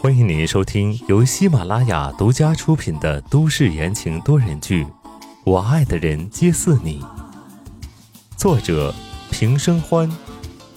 [0.00, 4.82] 欢迎您收听由喜马拉雅独家出品的都市言情多人剧
[5.44, 7.00] 《我爱的人皆似你》，
[8.36, 8.92] 作者
[9.30, 10.10] 平生欢，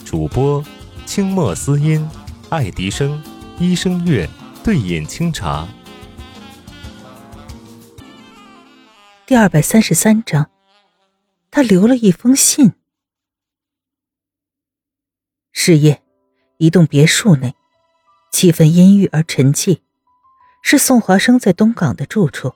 [0.05, 0.63] 主播
[1.07, 2.07] 清墨思音、
[2.49, 3.19] 爱迪生、
[3.57, 4.29] 医生月、
[4.63, 5.67] 对饮清茶。
[9.25, 10.51] 第二百三十三章，
[11.49, 12.73] 他留了一封信。
[15.51, 16.03] 是夜，
[16.57, 17.55] 一栋别墅内，
[18.31, 19.79] 气氛阴郁而沉寂，
[20.63, 22.53] 是宋华生在东港的住处。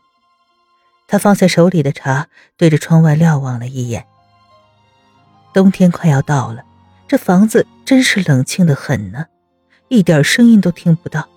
[1.07, 4.07] 他放下手里的茶，对着窗外瞭望了一眼。
[5.53, 6.63] 冬天快要到了，
[7.07, 9.25] 这房子真是冷清的很呢，
[9.89, 11.29] 一点声音都听不到。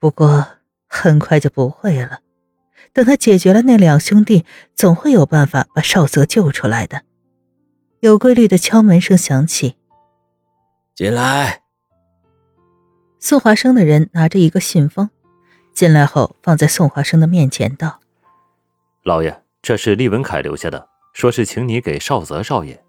[0.00, 0.46] 不过
[0.88, 2.20] 很快就不会了。
[2.92, 4.44] 等他解决了那两兄弟，
[4.74, 7.02] 总会有办法把少泽救出来的。
[8.00, 9.76] 有规律的敲门声响起，
[10.94, 11.62] 进来。
[13.18, 15.10] 宋华生的人拿着一个信封，
[15.74, 18.00] 进来后放在宋华生的面前，道
[19.02, 22.84] ：“老爷，这是厉文凯留下的，说是请你给少泽少爷。”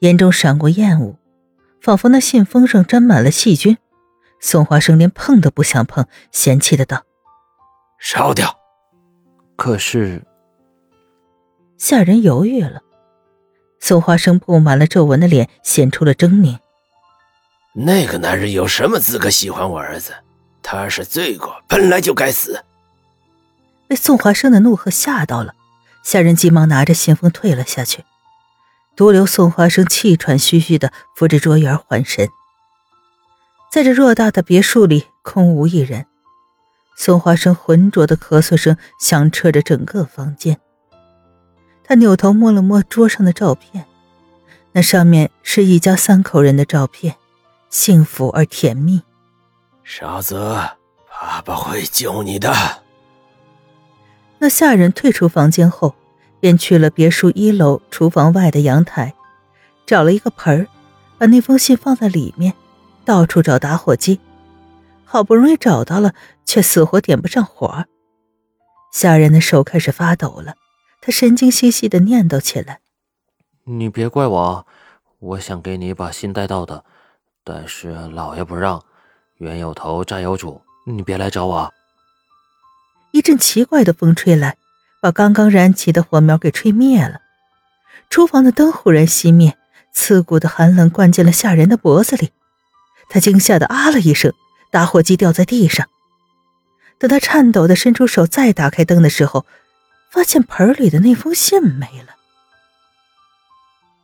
[0.00, 1.16] 眼中闪过厌恶，
[1.80, 3.76] 仿佛那信封上沾满了细菌。
[4.38, 7.04] 宋华生连碰都不想碰，嫌弃的道。
[7.98, 8.56] 烧掉。
[9.56, 10.22] 可是，
[11.76, 12.82] 下人犹豫了。
[13.84, 16.56] 宋华生布满了皱纹的脸显出了狰狞。
[17.74, 20.14] 那个男人有什么资格喜欢我儿子？
[20.62, 22.62] 他是罪过，本来就该死。
[23.88, 25.54] 被宋华生的怒喝吓到了，
[26.04, 28.04] 下人急忙拿着信封退了下去，
[28.94, 32.28] 独留宋华生气喘吁吁的扶着桌沿缓神。
[33.72, 36.06] 在这偌大的别墅里，空无一人。
[36.96, 40.60] 宋华生浑浊的咳嗽声响彻着整个房间。
[41.92, 43.84] 他扭头摸了摸桌上的照片，
[44.72, 47.16] 那上面是一家三口人的照片，
[47.68, 49.02] 幸福而甜蜜。
[49.84, 50.38] 傻子，
[51.10, 52.50] 爸爸会救你的。
[54.38, 55.94] 那下人退出房间后，
[56.40, 59.12] 便去了别墅一楼厨房外的阳台，
[59.84, 60.66] 找了一个盆儿，
[61.18, 62.54] 把那封信放在里面，
[63.04, 64.18] 到处找打火机。
[65.04, 66.14] 好不容易找到了，
[66.46, 67.84] 却死活点不上火。
[68.90, 70.54] 下人的手开始发抖了，
[71.04, 72.78] 他神经兮兮的念叨起来
[73.66, 74.66] ：“你别怪我，
[75.18, 76.84] 我想给你把信带到的，
[77.42, 78.82] 但是老爷不让。
[79.38, 81.74] 冤有头债有主，你别来找我。”
[83.10, 84.56] 一阵奇怪的风吹来，
[85.00, 87.20] 把刚刚燃起的火苗给吹灭了。
[88.08, 89.58] 厨房的灯忽然熄灭，
[89.92, 92.30] 刺骨的寒冷灌进了下人的脖子里，
[93.08, 94.32] 他惊吓的啊了一声。
[94.70, 95.86] 打火机掉在地上，
[96.98, 99.44] 等他颤抖的伸出手再打开灯的时候，
[100.12, 102.14] 发现盆里的那封信没了。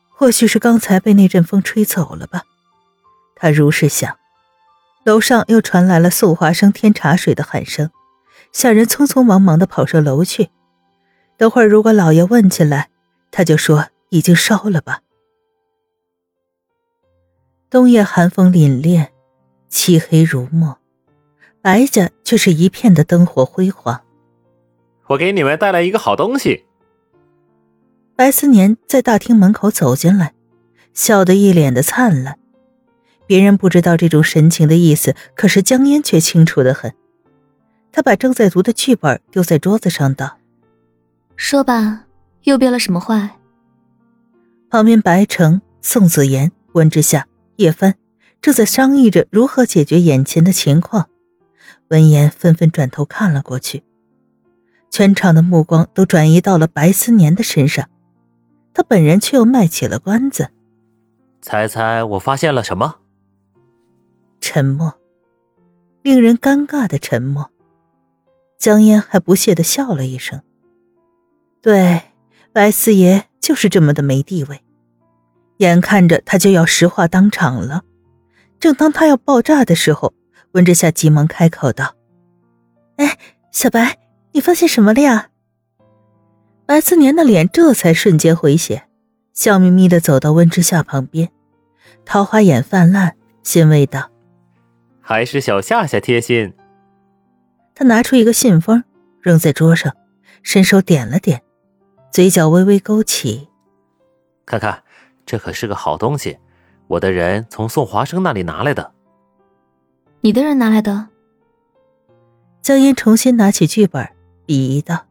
[0.09, 2.45] 或许是刚才被那阵风吹走了吧，
[3.37, 4.17] 他如是想。
[5.05, 7.91] 楼上又传来了宋华生添茶水的喊声，
[8.53, 10.49] 下人匆匆忙忙的跑上楼去。
[11.37, 12.89] 等会儿如果老爷问起来，
[13.31, 15.03] 他就说已经烧了吧。
[17.69, 19.09] 冬夜寒风凛冽。
[19.71, 20.79] 漆黑如墨，
[21.61, 24.01] 白家却是一片的灯火辉煌。
[25.09, 26.65] 我给你们带来一个好东西。
[28.15, 30.35] 白思年在大厅门口走进来，
[30.93, 32.39] 笑得一脸的灿烂。
[33.27, 36.95] 别人不知道这种神情的意思，可是江烟却清楚的很。
[37.93, 40.39] 他把正在读的剧本丢在桌子上，道
[41.37, 42.05] ：“说吧，
[42.45, 43.39] 又编了什么坏？”
[44.71, 47.27] 旁边，白城、宋子言、温之夏、
[47.57, 47.95] 叶帆。
[48.41, 51.09] 正在商议着如何解决眼前的情况，
[51.89, 53.83] 闻言纷纷转头看了过去，
[54.91, 57.89] 全场的目光都转移到了白思年的身上，
[58.75, 60.51] 他本人却又卖起了关子。
[61.41, 62.97] 猜猜我发现了什么？
[64.41, 64.95] 沉默，
[66.03, 67.51] 令人尴尬的沉默。
[68.59, 70.43] 江烟还不屑的笑了一声。
[71.63, 72.03] 对，
[72.53, 74.63] 白四爷就是这么的没地位，
[75.59, 77.83] 眼看着他就要石化当场了。
[78.59, 80.13] 正当他要爆炸的时候，
[80.53, 81.95] 温之夏急忙开口道
[82.99, 83.17] ：“哎，
[83.53, 83.97] 小白，
[84.39, 85.31] 你发现什么了呀？”
[86.65, 88.85] 白思年的脸这才瞬间回血，
[89.33, 91.29] 笑眯眯的走到温之夏旁边，
[92.05, 94.13] 桃花眼泛滥，欣慰道
[95.03, 96.55] ：“还是小夏夏贴心。”
[97.75, 98.85] 他拿出一个信封，
[99.21, 99.97] 扔在桌上，
[100.45, 101.43] 伸手点了点，
[102.13, 103.49] 嘴角微微勾起
[104.47, 104.85] ：“看看，
[105.27, 106.39] 这可是个好东西。”
[106.87, 108.93] 我的人从宋华生那里拿来的。
[110.21, 111.09] 你的人拿来的？
[112.63, 114.09] 江烟重新拿起剧本，
[114.49, 115.05] 鄙夷道：“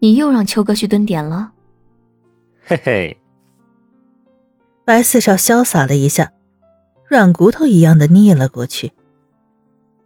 [0.00, 1.52] 你又让秋哥去蹲点了。”
[2.66, 3.18] 嘿嘿。
[4.84, 6.32] 白四少潇洒了一下，
[7.06, 8.90] 软骨头一样的腻了过去。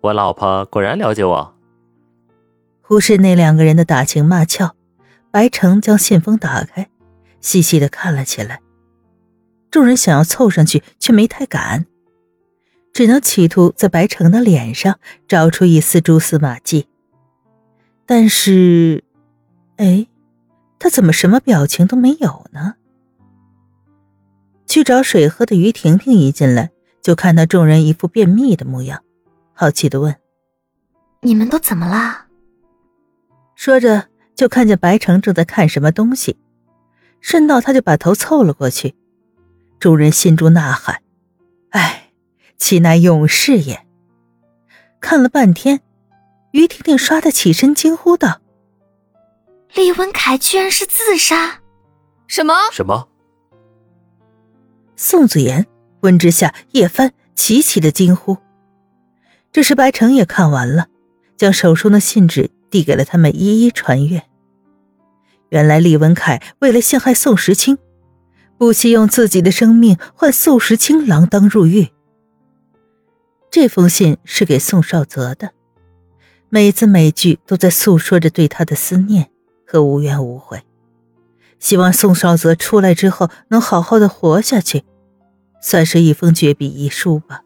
[0.02, 1.54] 我老婆果然了解我。
[2.82, 4.76] 忽视那两个人的打情骂俏，
[5.30, 6.90] 白城将信封打开，
[7.40, 8.60] 细细的看了起来。
[9.70, 11.86] 众人想要凑上去，却没太敢，
[12.92, 16.88] 只能企图在白城的脸上找出一丝蛛丝马迹。
[18.06, 19.02] 但是，
[19.76, 20.06] 哎，
[20.78, 22.74] 他怎么什么表情都没有呢？
[24.66, 26.70] 去找水喝的于婷婷一进来，
[27.02, 29.02] 就看到众人一副便秘的模样，
[29.52, 30.14] 好奇的问
[31.22, 32.26] ：“你们都怎么啦？”
[33.56, 36.36] 说着，就看见白城正在看什么东西，
[37.20, 38.94] 顺道他就把头凑了过去。
[39.80, 41.02] 众人心中呐喊
[41.70, 42.12] ：“哎，
[42.56, 43.84] 岂乃勇士也！”
[45.00, 45.80] 看了半天，
[46.56, 48.40] 于婷婷刷的起身惊呼道
[49.76, 51.60] ：“厉文凯居然是自杀！
[52.28, 52.54] 什么？
[52.72, 53.10] 什么？”
[54.96, 55.66] 宋子妍、
[56.00, 58.38] 温之夏、叶帆齐齐的惊呼。
[59.52, 60.86] 这时，白城也看完了，
[61.36, 64.22] 将手中的信纸递给了他们，一一传阅。
[65.50, 67.76] 原来，厉文凯为了陷害宋时清，
[68.56, 71.88] 不惜用自己的生命换宋时清锒铛入狱。
[73.50, 75.52] 这封信是给宋少泽的，
[76.48, 79.30] 每字每句都在诉说着对他的思念
[79.66, 80.62] 和无怨无悔。
[81.58, 84.84] 希望宋少泽出来之后能好好的活下去，
[85.60, 87.42] 算是一封绝笔遗书吧。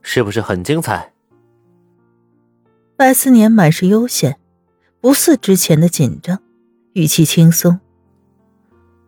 [0.00, 1.12] 是不是很精彩？
[2.96, 4.38] 白思年满是悠闲，
[5.00, 6.40] 不似之前的紧张，
[6.92, 7.80] 语气轻松。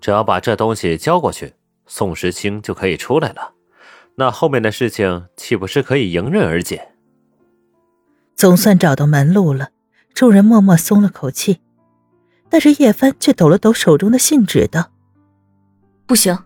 [0.00, 1.55] 只要把这东西交过去，
[1.87, 3.52] 宋时清就可以出来了。
[4.17, 6.93] 那后面的事情岂不是可以迎刃而解？
[8.36, 9.70] 总算找到门路了，
[10.12, 11.60] 众人默默松了口气。
[12.50, 14.92] 但是叶帆却抖了抖手中的信纸，道
[16.06, 16.38] ：“不行，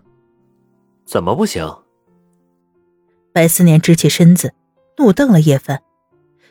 [1.05, 1.69] 怎么不行？”
[3.33, 4.53] 白思年直起身子，
[4.97, 5.81] 怒瞪了叶帆。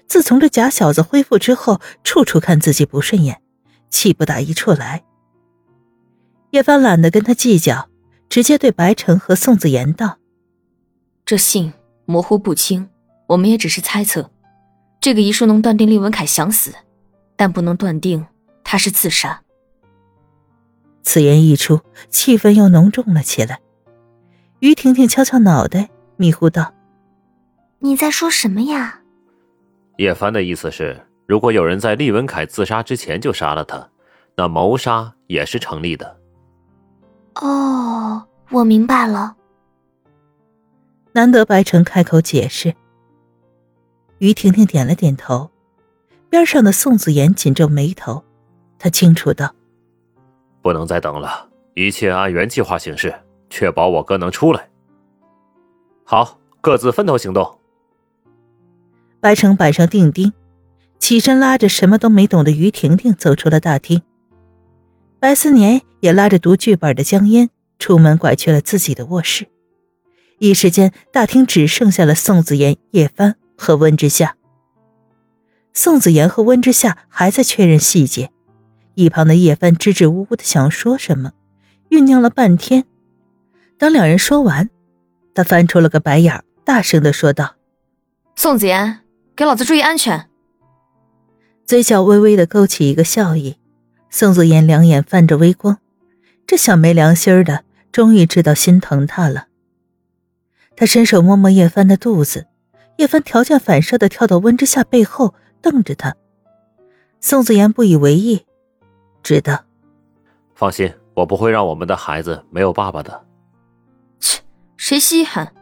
[0.06, 3.40] 自从这假小子恢复之后，处处看自己不顺眼，
[3.88, 5.04] 气不打一处来。
[6.50, 7.88] 叶帆懒得跟他计较，
[8.28, 10.18] 直接对白城和宋子言道
[11.24, 11.72] ：“这信
[12.04, 12.88] 模糊不清，
[13.28, 14.30] 我们也只是猜测。
[15.00, 16.74] 这个遗书能断定厉文凯想死，
[17.36, 18.26] 但不能断定。”
[18.62, 19.42] 他是自杀。
[21.02, 23.58] 此言一出，气氛又浓重了起来。
[24.60, 26.72] 于婷婷敲敲脑袋，迷糊道
[27.80, 29.00] ：“你在说什么呀？”
[29.98, 33.88] 叶帆的意思是，如果有人在厉文凯自杀之前就杀了他，
[34.36, 36.16] 那谋杀也是成立的。
[37.36, 39.34] 哦，我明白了。
[41.10, 42.72] 难得白城开口解释。
[44.20, 45.50] 于婷婷点了点头，
[46.28, 48.22] 边上的宋子妍紧皱眉头。
[48.78, 49.54] 他清楚道
[50.60, 53.14] ：“不能再等了，一切按原计划行事，
[53.48, 54.68] 确保我哥能出来。
[56.04, 57.58] 好，各自分头行动。”
[59.20, 60.34] 白城板上钉钉，
[60.98, 64.02] 起身拉着什么都没懂的于婷婷走出了大厅。
[65.18, 69.48] 白思年也拉着读剧本的江烟出门，拐去了自己的卧室。
[70.38, 74.36] 一时间，大厅只剩下了宋子妍、叶帆和温之夏。
[75.74, 78.30] 宋子妍和温之夏还在确认细节。
[78.94, 81.32] 一旁的叶帆支支吾吾的想要说什么，
[81.90, 82.86] 酝酿了半天。
[83.78, 84.70] 当两人说完，
[85.34, 87.56] 他翻出了个白眼，大声的说道
[88.34, 89.00] ：“宋子妍，
[89.36, 90.28] 给老子注意安全！”
[91.66, 93.58] 嘴角微微的勾起一个笑意。
[94.08, 95.78] 宋子妍两眼泛着微光，
[96.46, 99.46] 这小没良心的，终于知道心疼他了。
[100.74, 102.46] 他伸手摸摸叶帆的肚子，
[103.00, 106.14] 叶帆条件反射的跳到温之夏背后，瞪着他。
[107.18, 108.44] 宋子言不以为意。
[109.22, 109.64] 知道，
[110.54, 113.24] 放心，我不会让我们的孩子没有爸爸的。
[114.18, 114.42] 切，
[114.76, 115.54] 谁稀罕？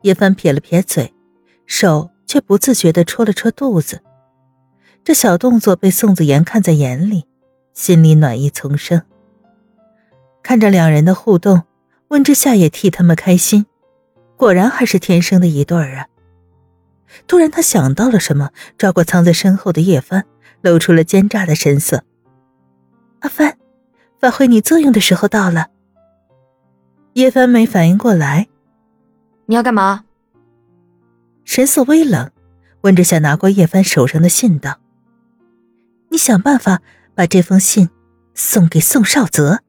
[0.00, 1.14] 叶帆撇了撇嘴，
[1.64, 4.02] 手却不自觉的戳了戳肚子。
[5.04, 7.24] 这小动作被宋子言看在眼里，
[7.72, 9.00] 心里暖意丛生。
[10.42, 11.62] 看着两人的互动，
[12.08, 13.66] 温之夏也替他们开心。
[14.40, 16.08] 果然还是天生的一对儿啊！
[17.28, 20.24] 突然，他想到了什么，抓过藏在身后的叶帆，
[20.62, 22.02] 露出了奸诈的神色。
[23.18, 23.58] 阿帆，
[24.18, 25.66] 发挥你作用的时候到了。
[27.12, 28.48] 叶帆没反应过来，
[29.44, 30.06] 你要干嘛？
[31.44, 32.30] 神色微冷，
[32.80, 34.78] 温之夏拿过叶帆手上的信道
[36.08, 36.80] ：“你想办法
[37.14, 37.90] 把这封信
[38.34, 39.60] 送给宋少泽。”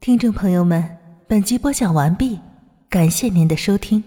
[0.00, 0.97] 听众朋友们，
[1.30, 2.40] 本集播讲完毕，
[2.88, 4.02] 感谢您的收听。